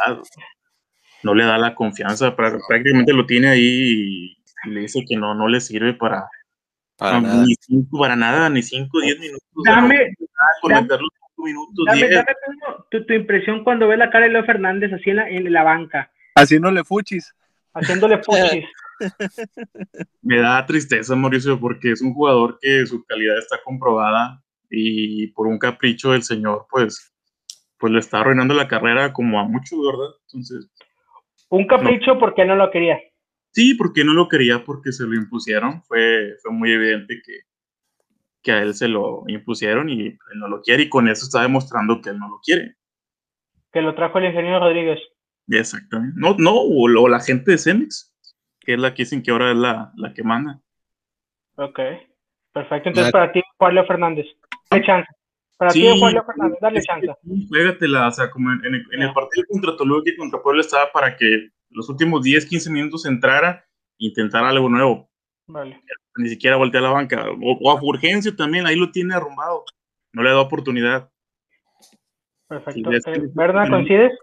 [1.22, 4.34] no le da la confianza, prácticamente lo tiene ahí
[4.66, 6.30] y le dice que no, no le sirve para,
[6.98, 7.44] para nada.
[7.46, 9.48] ni cinco, para nada, ni cinco, diez minutos.
[9.64, 10.16] Dame,
[10.68, 10.98] dame,
[11.38, 12.26] minutos, dame, dame
[12.90, 15.62] tu, tu, impresión cuando ves la cara de Leo Fernández así en la, en la
[15.62, 16.12] banca.
[16.34, 17.36] Haciéndole fuchis.
[17.72, 18.66] Haciéndole fuchis.
[20.22, 25.48] Me da tristeza, Mauricio, porque es un jugador que su calidad está comprobada y por
[25.48, 27.14] un capricho del señor, pues,
[27.78, 30.16] pues le está arruinando la carrera como a muchos, ¿verdad?
[30.28, 30.70] Entonces.
[31.50, 33.00] Un capricho porque no lo quería.
[33.52, 35.82] Sí, porque no lo quería, porque se lo impusieron.
[35.84, 37.40] Fue, fue muy evidente que,
[38.42, 41.42] que a él se lo impusieron y él no lo quiere, y con eso está
[41.42, 42.76] demostrando que él no lo quiere.
[43.72, 45.00] Que lo trajo el ingeniero Rodríguez.
[45.48, 46.16] Exactamente.
[46.18, 48.15] No, no, o, la gente de Cemex,
[48.66, 50.60] que es la que dicen que ahora es la, la que manda.
[51.56, 51.80] Ok,
[52.52, 52.90] perfecto.
[52.90, 54.26] Entonces, para ti, Juan Fernández,
[54.70, 55.10] dale chance.
[55.58, 57.08] Para ti, Juan Fernández, dale chance.
[57.48, 60.92] Juégatela, o sea, como en, el, en el partido contra Toluca y contra Puebla estaba
[60.92, 63.66] para que los últimos 10, 15 minutos entrara
[64.00, 65.10] e intentara algo nuevo.
[65.48, 65.82] Vale.
[66.18, 67.26] Ni siquiera voltea a la banca.
[67.42, 69.64] O, a Urgencio también, ahí lo tiene arrumbado.
[70.14, 71.10] No le da oportunidad.
[72.48, 72.90] Perfecto.
[73.34, 73.70] ¿Verdad?
[73.70, 74.14] ¿Coincides?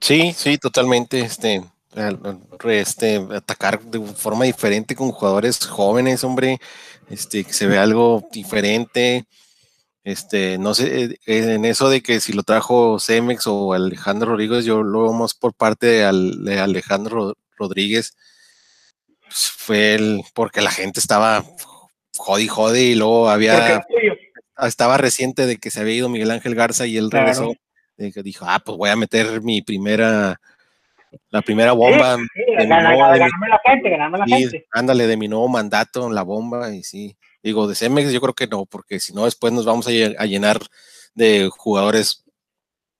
[0.00, 1.20] Sí, sí, totalmente.
[1.20, 1.62] Este,
[2.64, 6.58] este, atacar de forma diferente con jugadores jóvenes, hombre,
[7.10, 9.26] este, que se ve algo diferente.
[10.04, 14.64] Este, no sé, eh, en eso de que si lo trajo Cemex o Alejandro Rodríguez,
[14.64, 18.16] yo lo vemos por parte de, Alejandro Rodríguez,
[19.20, 21.44] pues, fue el, porque la gente estaba
[22.16, 23.84] jodi jodi y luego había,
[24.58, 27.54] estaba reciente de que se había ido Miguel Ángel Garza y él regresó,
[27.96, 30.40] que dijo, ah, pues voy a meter mi primera,
[31.30, 32.16] la primera bomba.
[32.18, 34.66] la gente, ganarme la gente.
[34.70, 37.16] Ándale, de mi nuevo mandato en la bomba y sí.
[37.42, 40.60] Digo, de Cemex yo creo que no, porque si no después nos vamos a, llenar
[41.14, 42.24] de jugadores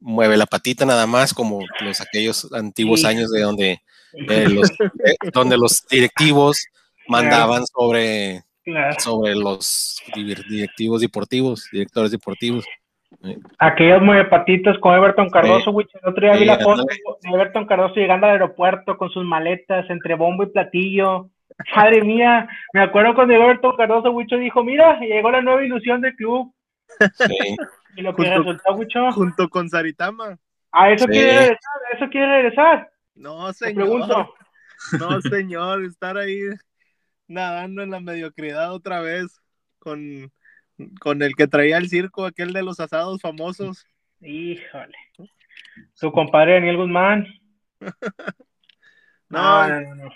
[0.01, 3.83] mueve la patita nada más, como los aquellos antiguos años de donde,
[4.29, 6.67] eh, los, eh, donde los directivos
[7.07, 8.43] mandaban sobre,
[8.99, 12.65] sobre los directivos deportivos, directores deportivos.
[13.59, 17.95] Aquellos mueve patitas con Everton Cardoso, el otro día vi la foto de Everton Cardoso
[17.95, 21.31] llegando al aeropuerto con sus maletas entre bombo y platillo.
[21.77, 26.17] Madre mía, me acuerdo cuando Roberto Cardoso Huicho dijo, mira, llegó la nueva ilusión del
[26.17, 26.53] club.
[27.15, 27.57] Sí.
[27.95, 29.13] Y lo que junto, resultó, Huicho.
[29.13, 30.39] Junto con Saritama.
[30.73, 31.59] Ah, eso quiere regresar,
[31.95, 32.91] eso quiere regresar.
[33.15, 34.33] No, señor.
[34.99, 36.41] No, señor, estar ahí
[37.29, 39.41] nadando en la mediocridad otra vez
[39.79, 40.33] con,
[41.01, 43.87] con el que traía el circo, aquel de los asados famosos.
[44.21, 44.97] Híjole.
[45.95, 47.27] Su compadre Daniel Guzmán.
[49.29, 49.95] no, no, no.
[49.95, 50.11] no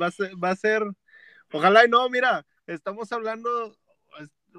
[0.00, 0.82] va, a ser, va a ser,
[1.50, 3.76] ojalá y no, mira, estamos hablando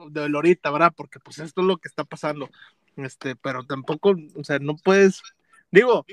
[0.09, 0.93] de Lorita, ¿verdad?
[0.95, 2.49] Porque pues esto es lo que está pasando.
[2.95, 5.21] Este, pero tampoco, o sea, no puedes,
[5.71, 6.05] digo,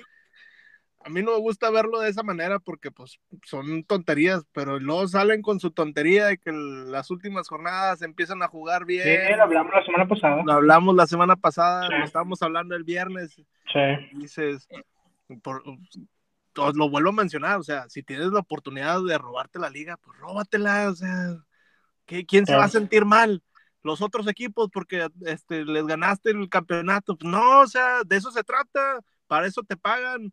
[1.03, 5.09] a mí no me gusta verlo de esa manera porque pues son tonterías, pero luego
[5.09, 9.05] salen con su tontería de que las últimas jornadas empiezan a jugar bien.
[9.05, 10.43] Sí, lo hablamos la semana pasada.
[10.45, 13.35] Lo hablamos la semana pasada, lo estábamos hablando el viernes.
[13.73, 13.81] Sí.
[14.13, 14.69] Dices,
[15.43, 15.63] por,
[16.75, 20.19] lo vuelvo a mencionar, o sea, si tienes la oportunidad de robarte la liga, pues
[20.19, 21.37] róbatela, o sea,
[22.05, 23.43] ¿quién se va a sentir mal?
[23.83, 28.31] Los otros equipos porque este, les ganaste el campeonato, pues no, o sea, de eso
[28.31, 30.31] se trata, para eso te pagan.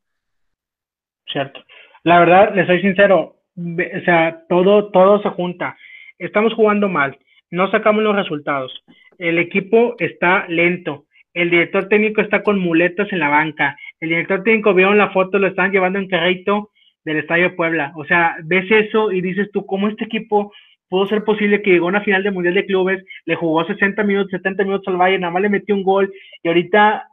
[1.32, 1.64] Cierto.
[2.04, 5.78] La verdad, les soy sincero, o sea, todo, todo se junta.
[6.20, 7.18] Estamos jugando mal,
[7.52, 8.84] no sacamos los resultados,
[9.18, 14.44] el equipo está lento, el director técnico está con muletas en la banca, el director
[14.44, 16.72] técnico vio en la foto, lo están llevando en carrito
[17.06, 17.94] del Estadio Puebla.
[17.96, 20.52] O sea, ves eso y dices tú, ¿cómo este equipo
[20.90, 24.04] pudo ser posible que llegó a una final de Mundial de Clubes, le jugó 60
[24.04, 26.12] minutos, 70 minutos al Bayern, nada más le metió un gol
[26.44, 27.08] y ahorita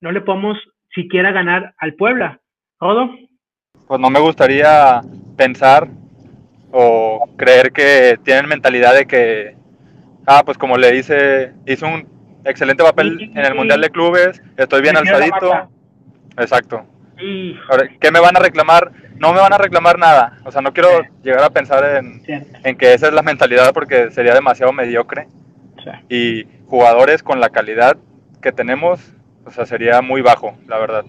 [0.00, 0.58] no le podemos
[0.94, 2.40] siquiera ganar al Puebla?
[2.80, 3.16] ¿Rodo?
[3.86, 5.00] Pues no me gustaría
[5.36, 5.88] pensar
[6.70, 9.56] o creer que tienen mentalidad de que,
[10.26, 12.08] ah, pues como le dice, hizo un
[12.44, 15.68] excelente papel en el Mundial de Clubes, estoy bien alzadito.
[16.38, 16.86] Exacto.
[18.00, 18.90] ¿Qué me van a reclamar?
[19.18, 20.38] No me van a reclamar nada.
[20.44, 20.88] O sea, no quiero
[21.22, 25.28] llegar a pensar en, en, que esa es la mentalidad porque sería demasiado mediocre.
[26.08, 27.96] Y jugadores con la calidad
[28.40, 29.14] que tenemos,
[29.44, 31.04] o sea, sería muy bajo, la verdad.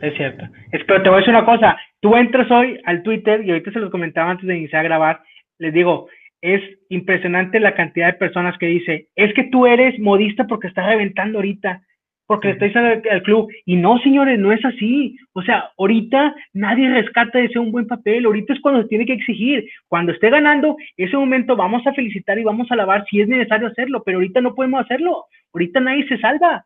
[0.00, 0.44] Es cierto.
[0.84, 1.78] Pero te voy a decir una cosa.
[2.00, 5.20] Tú entras hoy al Twitter y ahorita se los comentaba antes de iniciar a grabar.
[5.58, 6.08] Les digo,
[6.42, 10.86] es impresionante la cantidad de personas que dice, es que tú eres modista porque estás
[10.86, 11.82] reventando ahorita,
[12.26, 13.48] porque le diciendo al, club.
[13.64, 15.16] Y no, señores, no es así.
[15.32, 18.26] O sea, ahorita nadie rescata ese un buen papel.
[18.26, 19.64] Ahorita es cuando se tiene que exigir.
[19.88, 23.68] Cuando esté ganando, ese momento vamos a felicitar y vamos a alabar si es necesario
[23.68, 25.26] hacerlo, pero ahorita no podemos hacerlo.
[25.54, 26.64] Ahorita nadie se salva.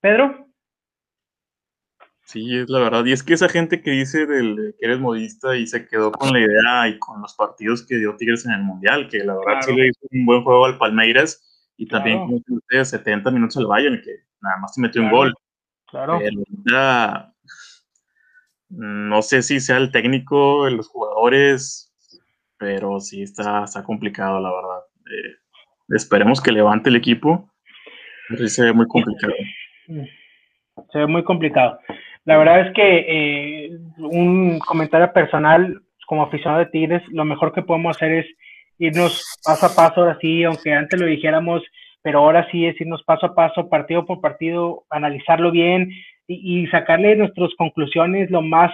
[0.00, 0.47] Pedro.
[2.28, 3.06] Sí, es la verdad.
[3.06, 6.30] Y es que esa gente que dice del, que eres modista y se quedó con
[6.30, 9.62] la idea y con los partidos que dio Tigres en el Mundial, que la verdad
[9.62, 12.42] sí le hizo un buen juego al Palmeiras y también como
[12.84, 14.10] 70 minutos al Bayern, que
[14.42, 15.34] nada más se metió un gol.
[15.86, 16.18] Claro.
[16.18, 17.32] Pero
[18.68, 21.94] no sé si sea el técnico, los jugadores,
[22.58, 24.80] pero sí está, está complicado, la verdad.
[25.06, 25.36] Eh,
[25.96, 27.50] esperemos que levante el equipo.
[28.28, 29.32] Pero sí se ve muy complicado.
[30.92, 31.78] Se ve muy complicado.
[32.28, 37.62] La verdad es que eh, un comentario personal como aficionado de Tigres, lo mejor que
[37.62, 38.26] podemos hacer es
[38.78, 41.62] irnos paso a paso, ahora sí, aunque antes lo dijéramos,
[42.02, 45.90] pero ahora sí es irnos paso a paso, partido por partido, analizarlo bien
[46.26, 48.72] y, sacarle nuestras conclusiones lo más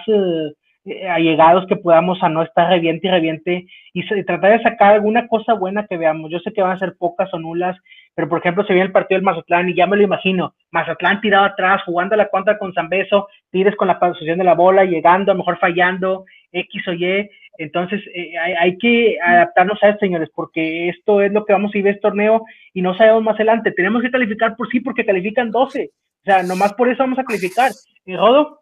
[0.83, 4.95] eh, allegados que podamos a no estar reviente y reviente y, y, tratar de sacar
[4.95, 6.29] alguna cosa buena que veamos.
[6.29, 7.77] Yo sé que van a ser pocas o nulas,
[8.15, 11.19] pero por ejemplo se viene el partido del Mazatlán y ya me lo imagino, Mazatlán
[11.19, 15.31] tirado atrás, jugando la contra con Zambeso, tires con la posición de la bola, llegando,
[15.31, 20.29] a lo mejor fallando, X o Y, entonces eh, hay, que adaptarnos a esto, señores,
[20.33, 23.35] porque esto es lo que vamos a ir a este torneo y no sabemos más
[23.35, 27.19] adelante, tenemos que calificar por sí porque califican 12, o sea, nomás por eso vamos
[27.19, 27.71] a calificar.
[28.05, 28.61] ¿Y Rodo?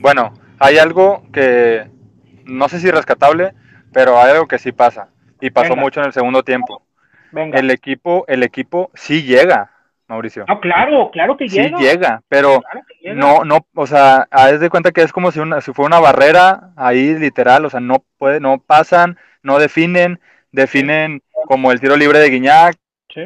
[0.00, 1.86] Bueno, hay algo que
[2.46, 3.52] no sé si rescatable,
[3.92, 6.87] pero hay algo que sí pasa y pasó mucho en el segundo tiempo
[7.32, 9.70] el equipo, el equipo sí llega,
[10.08, 10.44] Mauricio.
[10.48, 11.78] Ah, claro, claro que llega.
[11.78, 12.62] Sí llega, pero
[13.14, 16.00] no, no, o sea, haz de cuenta que es como si una, si fue una
[16.00, 20.20] barrera ahí literal, o sea, no puede, no pasan, no definen,
[20.52, 22.76] definen como el tiro libre de Guiñac.
[23.12, 23.22] Sí,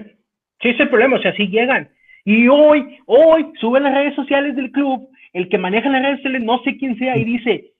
[0.60, 1.90] sí, es el problema, o sea, sí llegan.
[2.24, 6.42] Y hoy, hoy, suben las redes sociales del club, el que maneja las redes sociales,
[6.42, 7.71] no sé quién sea, y dice,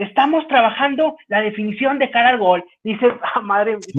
[0.00, 2.64] estamos trabajando la definición de cara al gol.
[2.82, 3.78] Dices, ah, madre,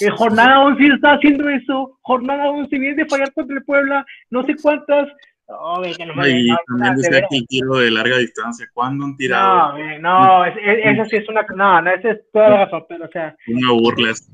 [0.00, 4.44] eh, jornada 11 está haciendo eso, jornada 11 viene de fallar contra el Puebla, no
[4.44, 5.08] sé cuántas.
[5.52, 9.76] Oh, que no y también decía que tiro de larga distancia, ¿cuándo han tirado?
[9.98, 13.06] No, no, es, esa sí es una, no, no, esa es toda la razón, pero
[13.06, 13.34] o sea.
[13.48, 14.10] Una burla.
[14.10, 14.30] Es,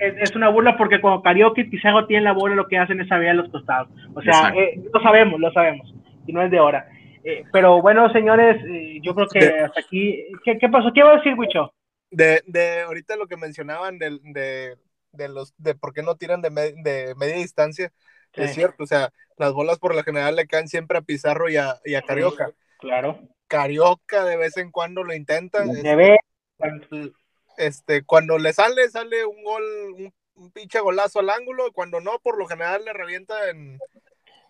[0.00, 3.08] es una burla porque cuando Carioca y Pizarro tienen la bola, lo que hacen es
[3.08, 3.88] saber a los costados.
[4.14, 5.94] O sea, eh, lo sabemos, lo sabemos,
[6.26, 6.86] y no es de hora.
[7.24, 10.26] Eh, pero bueno, señores, eh, yo creo que hasta aquí.
[10.44, 10.90] ¿Qué, qué pasó?
[10.94, 11.72] ¿Qué va a decir, Wicho?
[12.10, 14.76] De, de ahorita lo que mencionaban de, de,
[15.12, 17.92] de los de por qué no tiran de, de media distancia,
[18.32, 21.56] es cierto, o sea, las bolas por lo general le caen siempre a Pizarro y
[21.56, 22.50] a, y a Carioca.
[22.78, 23.20] Claro.
[23.48, 25.64] Carioca de vez en cuando lo intenta.
[25.64, 27.12] Este,
[27.58, 29.62] este, cuando le sale, sale un gol,
[29.96, 33.78] un, un pinche golazo al ángulo, cuando no, por lo general le revienta en,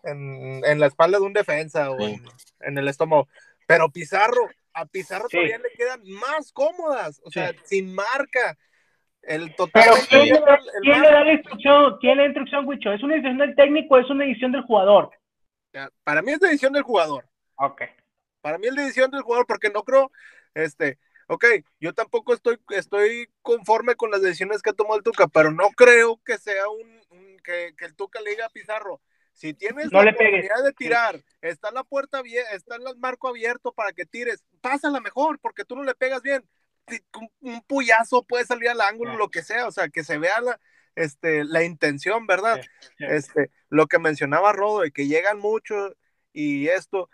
[0.04, 3.28] en, en la espalda de un defensa o en, el estómago.
[3.66, 8.56] Pero Pizarro, a Pizarro todavía le quedan más cómodas, o sea, sin marca.
[9.22, 9.84] El total.
[9.84, 11.98] Pero ¿quién, le, da la instrucción?
[12.00, 12.90] ¿Quién le da la instrucción, Wicho?
[12.90, 15.10] ¿Es una edición del técnico o es una edición del jugador?
[16.02, 17.28] Para mí es la edición del jugador.
[17.56, 17.82] Ok.
[18.40, 20.10] Para mí es la edición del jugador porque no creo,
[20.54, 21.44] este, ok,
[21.78, 25.68] yo tampoco estoy, estoy conforme con las decisiones que ha tomado el Tuca, pero no
[25.70, 29.00] creo que sea un, que, que, el Tuca le diga a Pizarro,
[29.40, 32.20] si tienes la oportunidad de tirar, está la puerta
[32.52, 36.46] está el marco abierto para que tires, pásala mejor, porque tú no le pegas bien.
[37.40, 40.60] Un, puyazo puede salir al ángulo, lo que sea, o sea, que se vea la,
[40.94, 42.60] este, la intención, ¿verdad?
[42.98, 45.96] Este, lo que mencionaba Rodo, de que llegan mucho
[46.34, 47.08] y esto,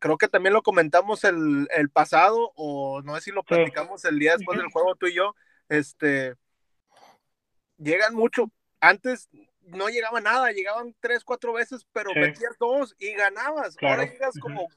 [0.00, 4.18] creo que también lo comentamos el, el pasado, o no sé si lo platicamos el
[4.18, 5.34] día después del juego tú y yo,
[5.70, 6.34] este,
[7.78, 8.50] llegan mucho.
[8.80, 9.30] Antes
[9.66, 13.76] no llegaba nada, llegaban tres, cuatro veces, pero metías dos y ganabas.
[13.82, 14.68] Ahora llegas como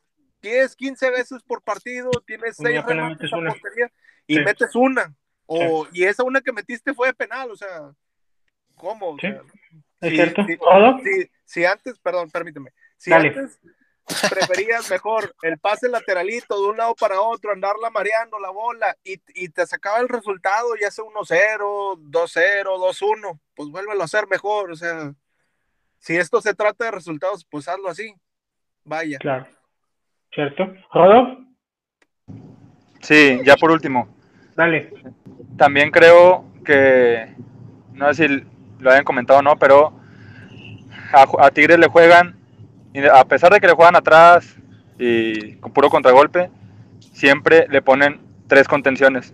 [0.42, 3.92] 10, 15 veces por partido, tienes seis remates a portería
[4.26, 5.16] y metes una.
[5.46, 7.92] O, Y esa una que metiste fue de penal, o sea,
[8.76, 9.12] ¿cómo?
[9.12, 9.42] O sea,
[10.02, 10.46] ¿Es cierto?
[11.46, 13.60] Si, antes, perdón, permíteme, si antes
[14.30, 19.22] preferías mejor el pase lateralito de un lado para otro, andarla mareando la bola y,
[19.36, 24.72] y te sacaba el resultado, ya sea 1-0, 2-0, 2-1, pues vuélvelo a hacer mejor.
[24.72, 25.14] O sea,
[26.00, 28.14] si esto se trata de resultados, pues hazlo así.
[28.84, 29.18] Vaya.
[29.20, 29.48] Claro.
[30.34, 30.74] ¿Cierto?
[30.94, 31.40] ¿Rodo?
[33.02, 34.08] Sí, ya por último.
[34.56, 34.92] Dale.
[35.58, 37.36] También creo que,
[37.94, 38.44] no sé si
[38.80, 40.00] lo hayan comentado o no, pero
[41.14, 42.38] a, a Tigres le juegan,
[43.06, 44.58] a pesar de que le juegan atrás
[45.00, 46.50] y con puro contragolpe,
[47.00, 49.34] siempre le ponen tres contenciones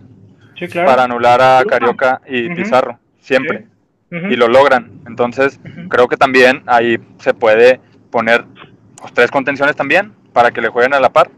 [0.56, 0.88] Sí, claro.
[0.88, 1.64] para anular a.
[1.64, 2.48] Carioca y.
[2.54, 3.66] Pizarro, siempre,
[4.10, 4.90] y lo logran.
[5.06, 8.44] Entonces, creo que también ahí se puede poner
[8.96, 11.30] pues, tres contenciones también para que le jueguen a la par.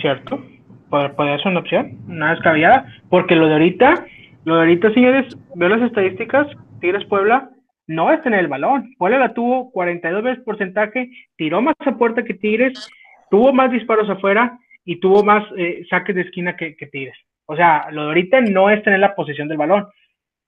[0.00, 0.44] Cierto.
[0.90, 4.04] Puede ser una opción, una descabellada, porque lo de ahorita,
[4.44, 6.46] lo de ahorita, señores, veo las estadísticas,
[6.80, 7.48] Tigres Puebla
[7.86, 8.94] no es tener el balón.
[8.98, 12.88] Puebla la tuvo 42 veces porcentaje, tiró más a puerta que Tigres,
[13.30, 17.16] tuvo más disparos afuera y tuvo más eh, saques de esquina que, Tigres.
[17.46, 19.86] O sea, lo de ahorita no es tener la posición del balón.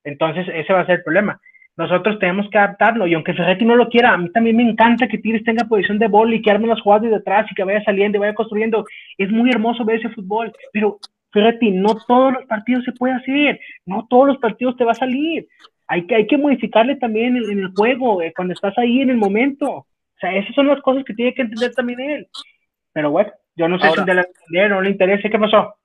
[0.03, 1.39] Entonces, ese va a ser el problema.
[1.77, 5.09] Nosotros tenemos que adaptarlo, y aunque Ferretti no lo quiera, a mí también me encanta
[5.09, 7.65] que Tigres tenga posición de bola y que arme las jugadas desde atrás y que
[7.65, 8.85] vaya saliendo y vaya construyendo.
[9.17, 10.99] Es muy hermoso ver ese fútbol, pero
[11.33, 14.95] Ferretti, no todos los partidos se puede hacer, no todos los partidos te va a
[14.95, 15.47] salir.
[15.87, 19.09] Hay que, hay que modificarle también en, en el juego, eh, cuando estás ahí en
[19.09, 19.69] el momento.
[19.69, 19.87] O
[20.19, 22.27] sea, esas son las cosas que tiene que entender también él.
[22.93, 25.29] Pero bueno, yo no sé Ahora- si entender o no le interesa.
[25.29, 25.75] ¿Qué pasó?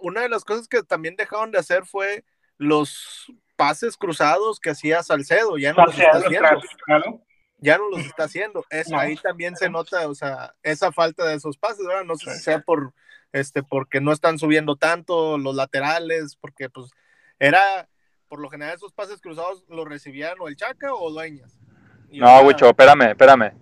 [0.00, 2.24] Una de las cosas que también dejaron de hacer fue
[2.58, 6.48] los pases cruzados que hacía Salcedo, ya no los está haciendo,
[6.86, 7.20] Claro.
[7.58, 8.64] ya no los está haciendo.
[8.70, 8.98] Es, No.
[8.98, 12.04] Ahí también se nota, o sea, esa falta de esos pases, ¿verdad?
[12.04, 12.92] No sé si sea por,
[13.32, 16.90] este, porque no están subiendo tanto los laterales, porque pues
[17.38, 17.88] era,
[18.32, 21.60] por lo general esos pases cruzados los recibían o el Chaca o Dueñas.
[22.10, 23.52] Y No, ahora- Wicho, espérame, espérame.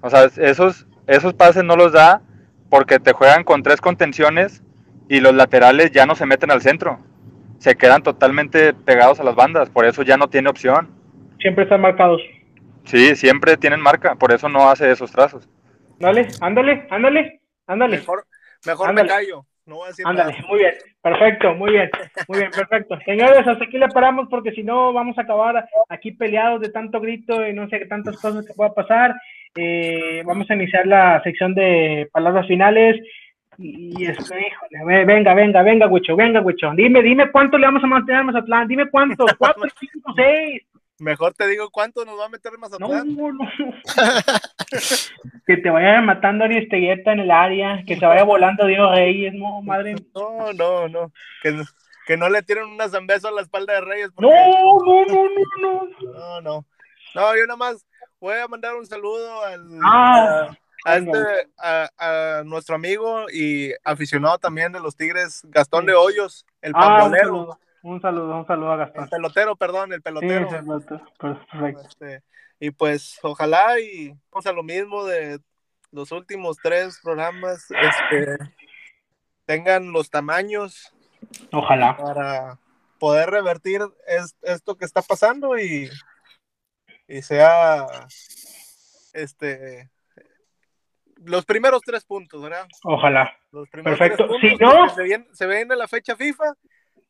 [0.00, 2.20] O sea, esos, esos pases no los da
[2.68, 4.64] porque te juegan con tres contenciones
[5.08, 6.98] y los laterales ya no se meten al centro.
[7.58, 10.90] Se quedan totalmente pegados a las bandas, por eso ya no tiene opción.
[11.38, 12.20] Siempre están marcados.
[12.86, 15.48] Sí, siempre tienen marca, por eso no hace esos trazos.
[16.00, 17.98] Dale, ándale, ándale, ándale.
[17.98, 18.26] Mejor,
[18.66, 19.06] mejor Ándale.
[19.08, 20.44] me callo, no voy a decir Ándale, nada.
[20.48, 21.90] muy bien, perfecto, muy bien,
[22.28, 22.98] muy bien, perfecto.
[23.04, 27.00] Señores, hasta aquí le paramos porque si no vamos a acabar aquí peleados de tanto
[27.00, 29.14] grito y no sé qué tantas cosas que pueda pasar.
[29.56, 33.00] Eh, vamos a iniciar la sección de palabras finales.
[33.58, 36.70] Y esto, híjole, ve- venga, venga, venga, Huicho, venga, Huicho.
[36.74, 40.62] Dime, dime cuánto le vamos a mantener a Mazatlán, dime cuánto, cuatro, cinco, seis.
[41.00, 43.16] Mejor te digo cuánto nos va a meter No, Mazatlán.
[43.16, 43.48] no, no.
[45.46, 49.32] que te vaya matando Ari Estegueta en el área, que se vaya volando Diego Reyes,
[49.34, 51.12] no, madre No, no, no.
[51.42, 51.58] Que,
[52.06, 54.10] que no le tiren una zambeso a la espalda de Reyes.
[54.14, 55.24] porque- No, no, no,
[55.62, 56.12] no, no.
[56.12, 56.64] No, no.
[57.14, 57.86] No, yo nada más
[58.20, 60.50] voy a mandar un saludo al, Ah,
[60.84, 61.18] a, este,
[61.58, 61.88] a,
[62.38, 67.58] a nuestro amigo y aficionado también de los Tigres, Gastón de Hoyos, el Ah, pambolero.
[67.82, 69.08] Un saludo, un saludo a el Gastón.
[69.08, 70.48] pelotero, perdón, el Sí, pelotero.
[70.58, 71.82] el otro, perfecto.
[71.88, 72.22] Este,
[72.58, 75.40] y pues ojalá y vamos a lo mismo de
[75.92, 78.36] los últimos tres programas, este,
[79.46, 80.92] tengan los tamaños
[81.52, 81.96] Ojalá.
[81.96, 82.58] para
[82.98, 85.88] poder revertir es- esto que está pasando y,
[87.08, 87.86] y sea
[89.12, 89.90] este
[91.22, 92.66] los primeros tres puntos, ¿verdad?
[92.84, 93.30] Ojalá.
[93.52, 94.26] Los primeros Perfecto.
[94.40, 96.54] tres Si no- se viene, se viene la fecha FIFA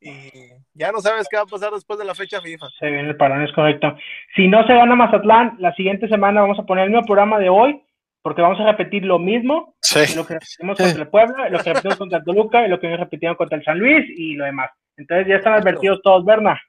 [0.00, 0.30] y
[0.74, 2.66] ya no sabes qué va a pasar después de la fecha FIFA.
[2.78, 3.94] Se viene el parón, es correcto.
[4.34, 7.48] Si no se gana Mazatlán, la siguiente semana vamos a poner el mismo programa de
[7.50, 7.80] hoy,
[8.22, 10.14] porque vamos a repetir lo mismo, Sí.
[10.16, 12.96] lo que repetimos contra el Puebla, lo que repetimos contra el Toluca y lo que
[12.96, 14.70] repitieron contra el San Luis y lo demás.
[14.96, 16.60] Entonces ya están advertidos todos, Berna.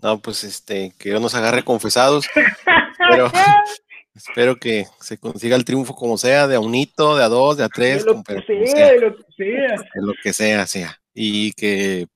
[0.00, 2.28] No, pues este, que Dios nos agarre confesados.
[3.10, 3.30] Pero
[4.18, 7.64] espero que se consiga el triunfo como sea, de a unito, de a dos, de
[7.64, 9.76] a De tres, lo como, que pero como sea, sea, de lo que sea.
[9.94, 10.96] de lo que sea, sea.
[11.14, 12.06] Y que,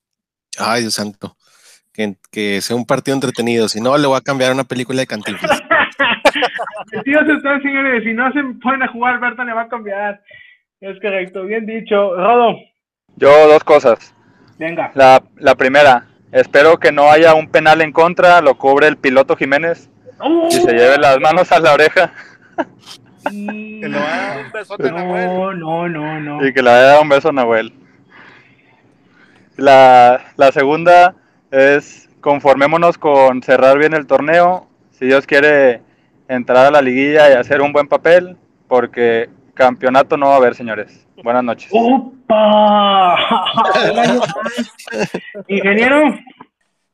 [0.58, 1.36] ay Dios santo,
[1.92, 3.68] que, que sea un partido entretenido.
[3.68, 5.60] Si no, le voy a cambiar una película de Cantinflas.
[6.92, 8.02] Están, señores.
[8.04, 10.20] Si no se ponen a jugar, Berta le va a cambiar.
[10.80, 12.14] Es correcto, bien dicho.
[12.16, 12.56] Rodo,
[13.16, 14.14] Yo dos cosas.
[14.58, 14.90] venga.
[14.94, 19.36] La, la primera, espero que no haya un penal en contra, lo cubre el piloto
[19.36, 19.91] Jiménez
[20.50, 22.12] y se lleve las manos a la oreja
[23.24, 25.26] Que le va a dar un besote a Nahuel.
[25.26, 26.46] No, no, no, no.
[26.46, 27.72] y que le dé un beso a Nahuel.
[29.56, 31.14] La, la segunda
[31.50, 34.68] es conformémonos con cerrar bien el torneo.
[34.90, 35.82] Si Dios quiere
[36.28, 38.36] entrar a la liguilla y hacer un buen papel,
[38.68, 41.06] porque campeonato no va a haber, señores.
[41.22, 41.70] Buenas noches.
[41.72, 43.16] ¡Opa!
[45.48, 46.02] Ingeniero,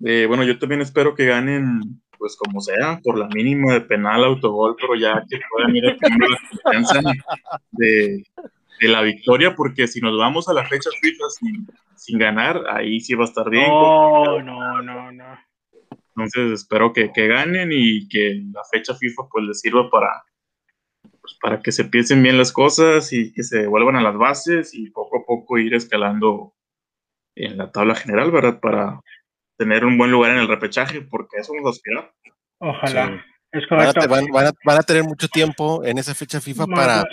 [0.05, 4.25] Eh, bueno, yo también espero que ganen, pues como sea, por la mínima de penal,
[4.25, 7.01] autogol, pero ya que puedan ir adquiriendo la confianza
[7.73, 8.25] de,
[8.81, 11.66] de la victoria, porque si nos vamos a la fecha FIFA sin,
[11.97, 13.69] sin ganar, ahí sí va a estar bien.
[13.69, 15.49] no, no, no, no.
[16.16, 20.25] Entonces espero que, que ganen y que la fecha FIFA pues les sirva para,
[21.21, 24.75] pues, para que se piensen bien las cosas y que se vuelvan a las bases
[24.75, 26.55] y poco a poco ir escalando
[27.37, 28.59] en la tabla general, ¿verdad?
[28.61, 29.01] Para
[29.59, 32.11] tener un buen lugar en el repechaje, porque eso nos aspira.
[32.59, 33.25] Ojalá.
[33.53, 34.01] Es Van a, correcto.
[34.01, 37.05] te- van- van a- van a tener mucho tiempo en esa fecha FIFA para,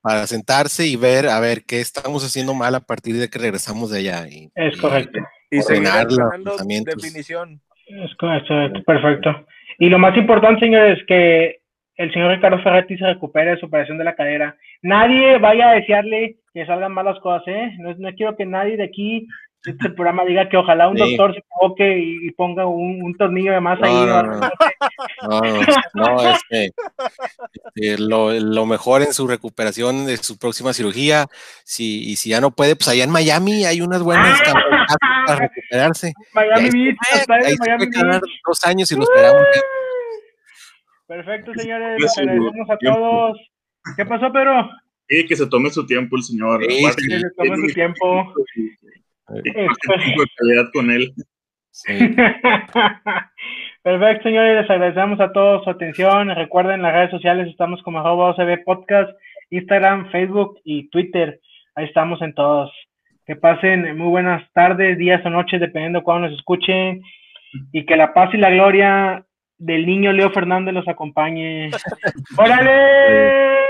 [0.00, 3.90] para sentarse y ver a ver qué estamos haciendo mal a partir de que regresamos
[3.90, 4.26] de allá.
[4.28, 5.18] Y, Es y- correcto.
[5.50, 6.94] Y seguir ordenar los entrenando pensamientos.
[7.02, 7.60] definición.
[7.86, 8.54] Es correcto,
[8.86, 9.46] perfecto.
[9.78, 11.60] Y lo más importante, señores, es que
[11.96, 14.56] el señor Ricardo Ferretti se recupere de su operación de la cadera.
[14.80, 17.72] Nadie vaya a desearle que salgan malas cosas, ¿eh?
[17.78, 19.26] No, no quiero que nadie de aquí,
[19.64, 21.16] este programa, diga que ojalá un Sí.
[21.16, 24.06] doctor se equivoque y, ponga un, un tornillo de más No, ahí.
[24.06, 24.40] no, ¿no?
[24.40, 24.50] no.
[25.28, 25.40] No,
[25.94, 26.72] no, no, este,
[27.74, 31.26] este, lo, lo mejor en su recuperación de su próxima cirugía.
[31.64, 34.64] Si, y si ya no puede, pues allá en Miami hay unas buenas camas
[35.26, 36.12] para recuperarse.
[36.34, 36.96] Miami Beach,
[37.28, 38.22] ahí Miami Beach.
[38.46, 39.42] dos años y lo esperamos.
[41.06, 43.38] Perfecto, señores, Que les su agradecemos a todos.
[43.96, 44.68] ¿Qué pasó, Pedro?
[45.08, 46.64] Sí, que se tome su tiempo el señor.
[46.66, 47.08] Sí, Aparte, sí.
[47.08, 48.34] Que se tome su tiempo.
[50.36, 51.12] calidad con él.
[51.70, 51.92] Sí.
[53.82, 56.28] Perfecto, señores, les agradecemos a todos su atención.
[56.34, 59.10] Recuerden, las redes sociales estamos como arroba OCB Podcast,
[59.50, 61.40] Instagram, Facebook y Twitter.
[61.74, 62.70] Ahí estamos en todos.
[63.26, 67.02] Que pasen muy buenas tardes, días o noches, dependiendo de cuándo nos escuchen.
[67.72, 69.24] Y que la paz y la gloria
[69.58, 71.70] del niño Leo Fernández los acompañe.
[72.36, 73.61] ¡Órale!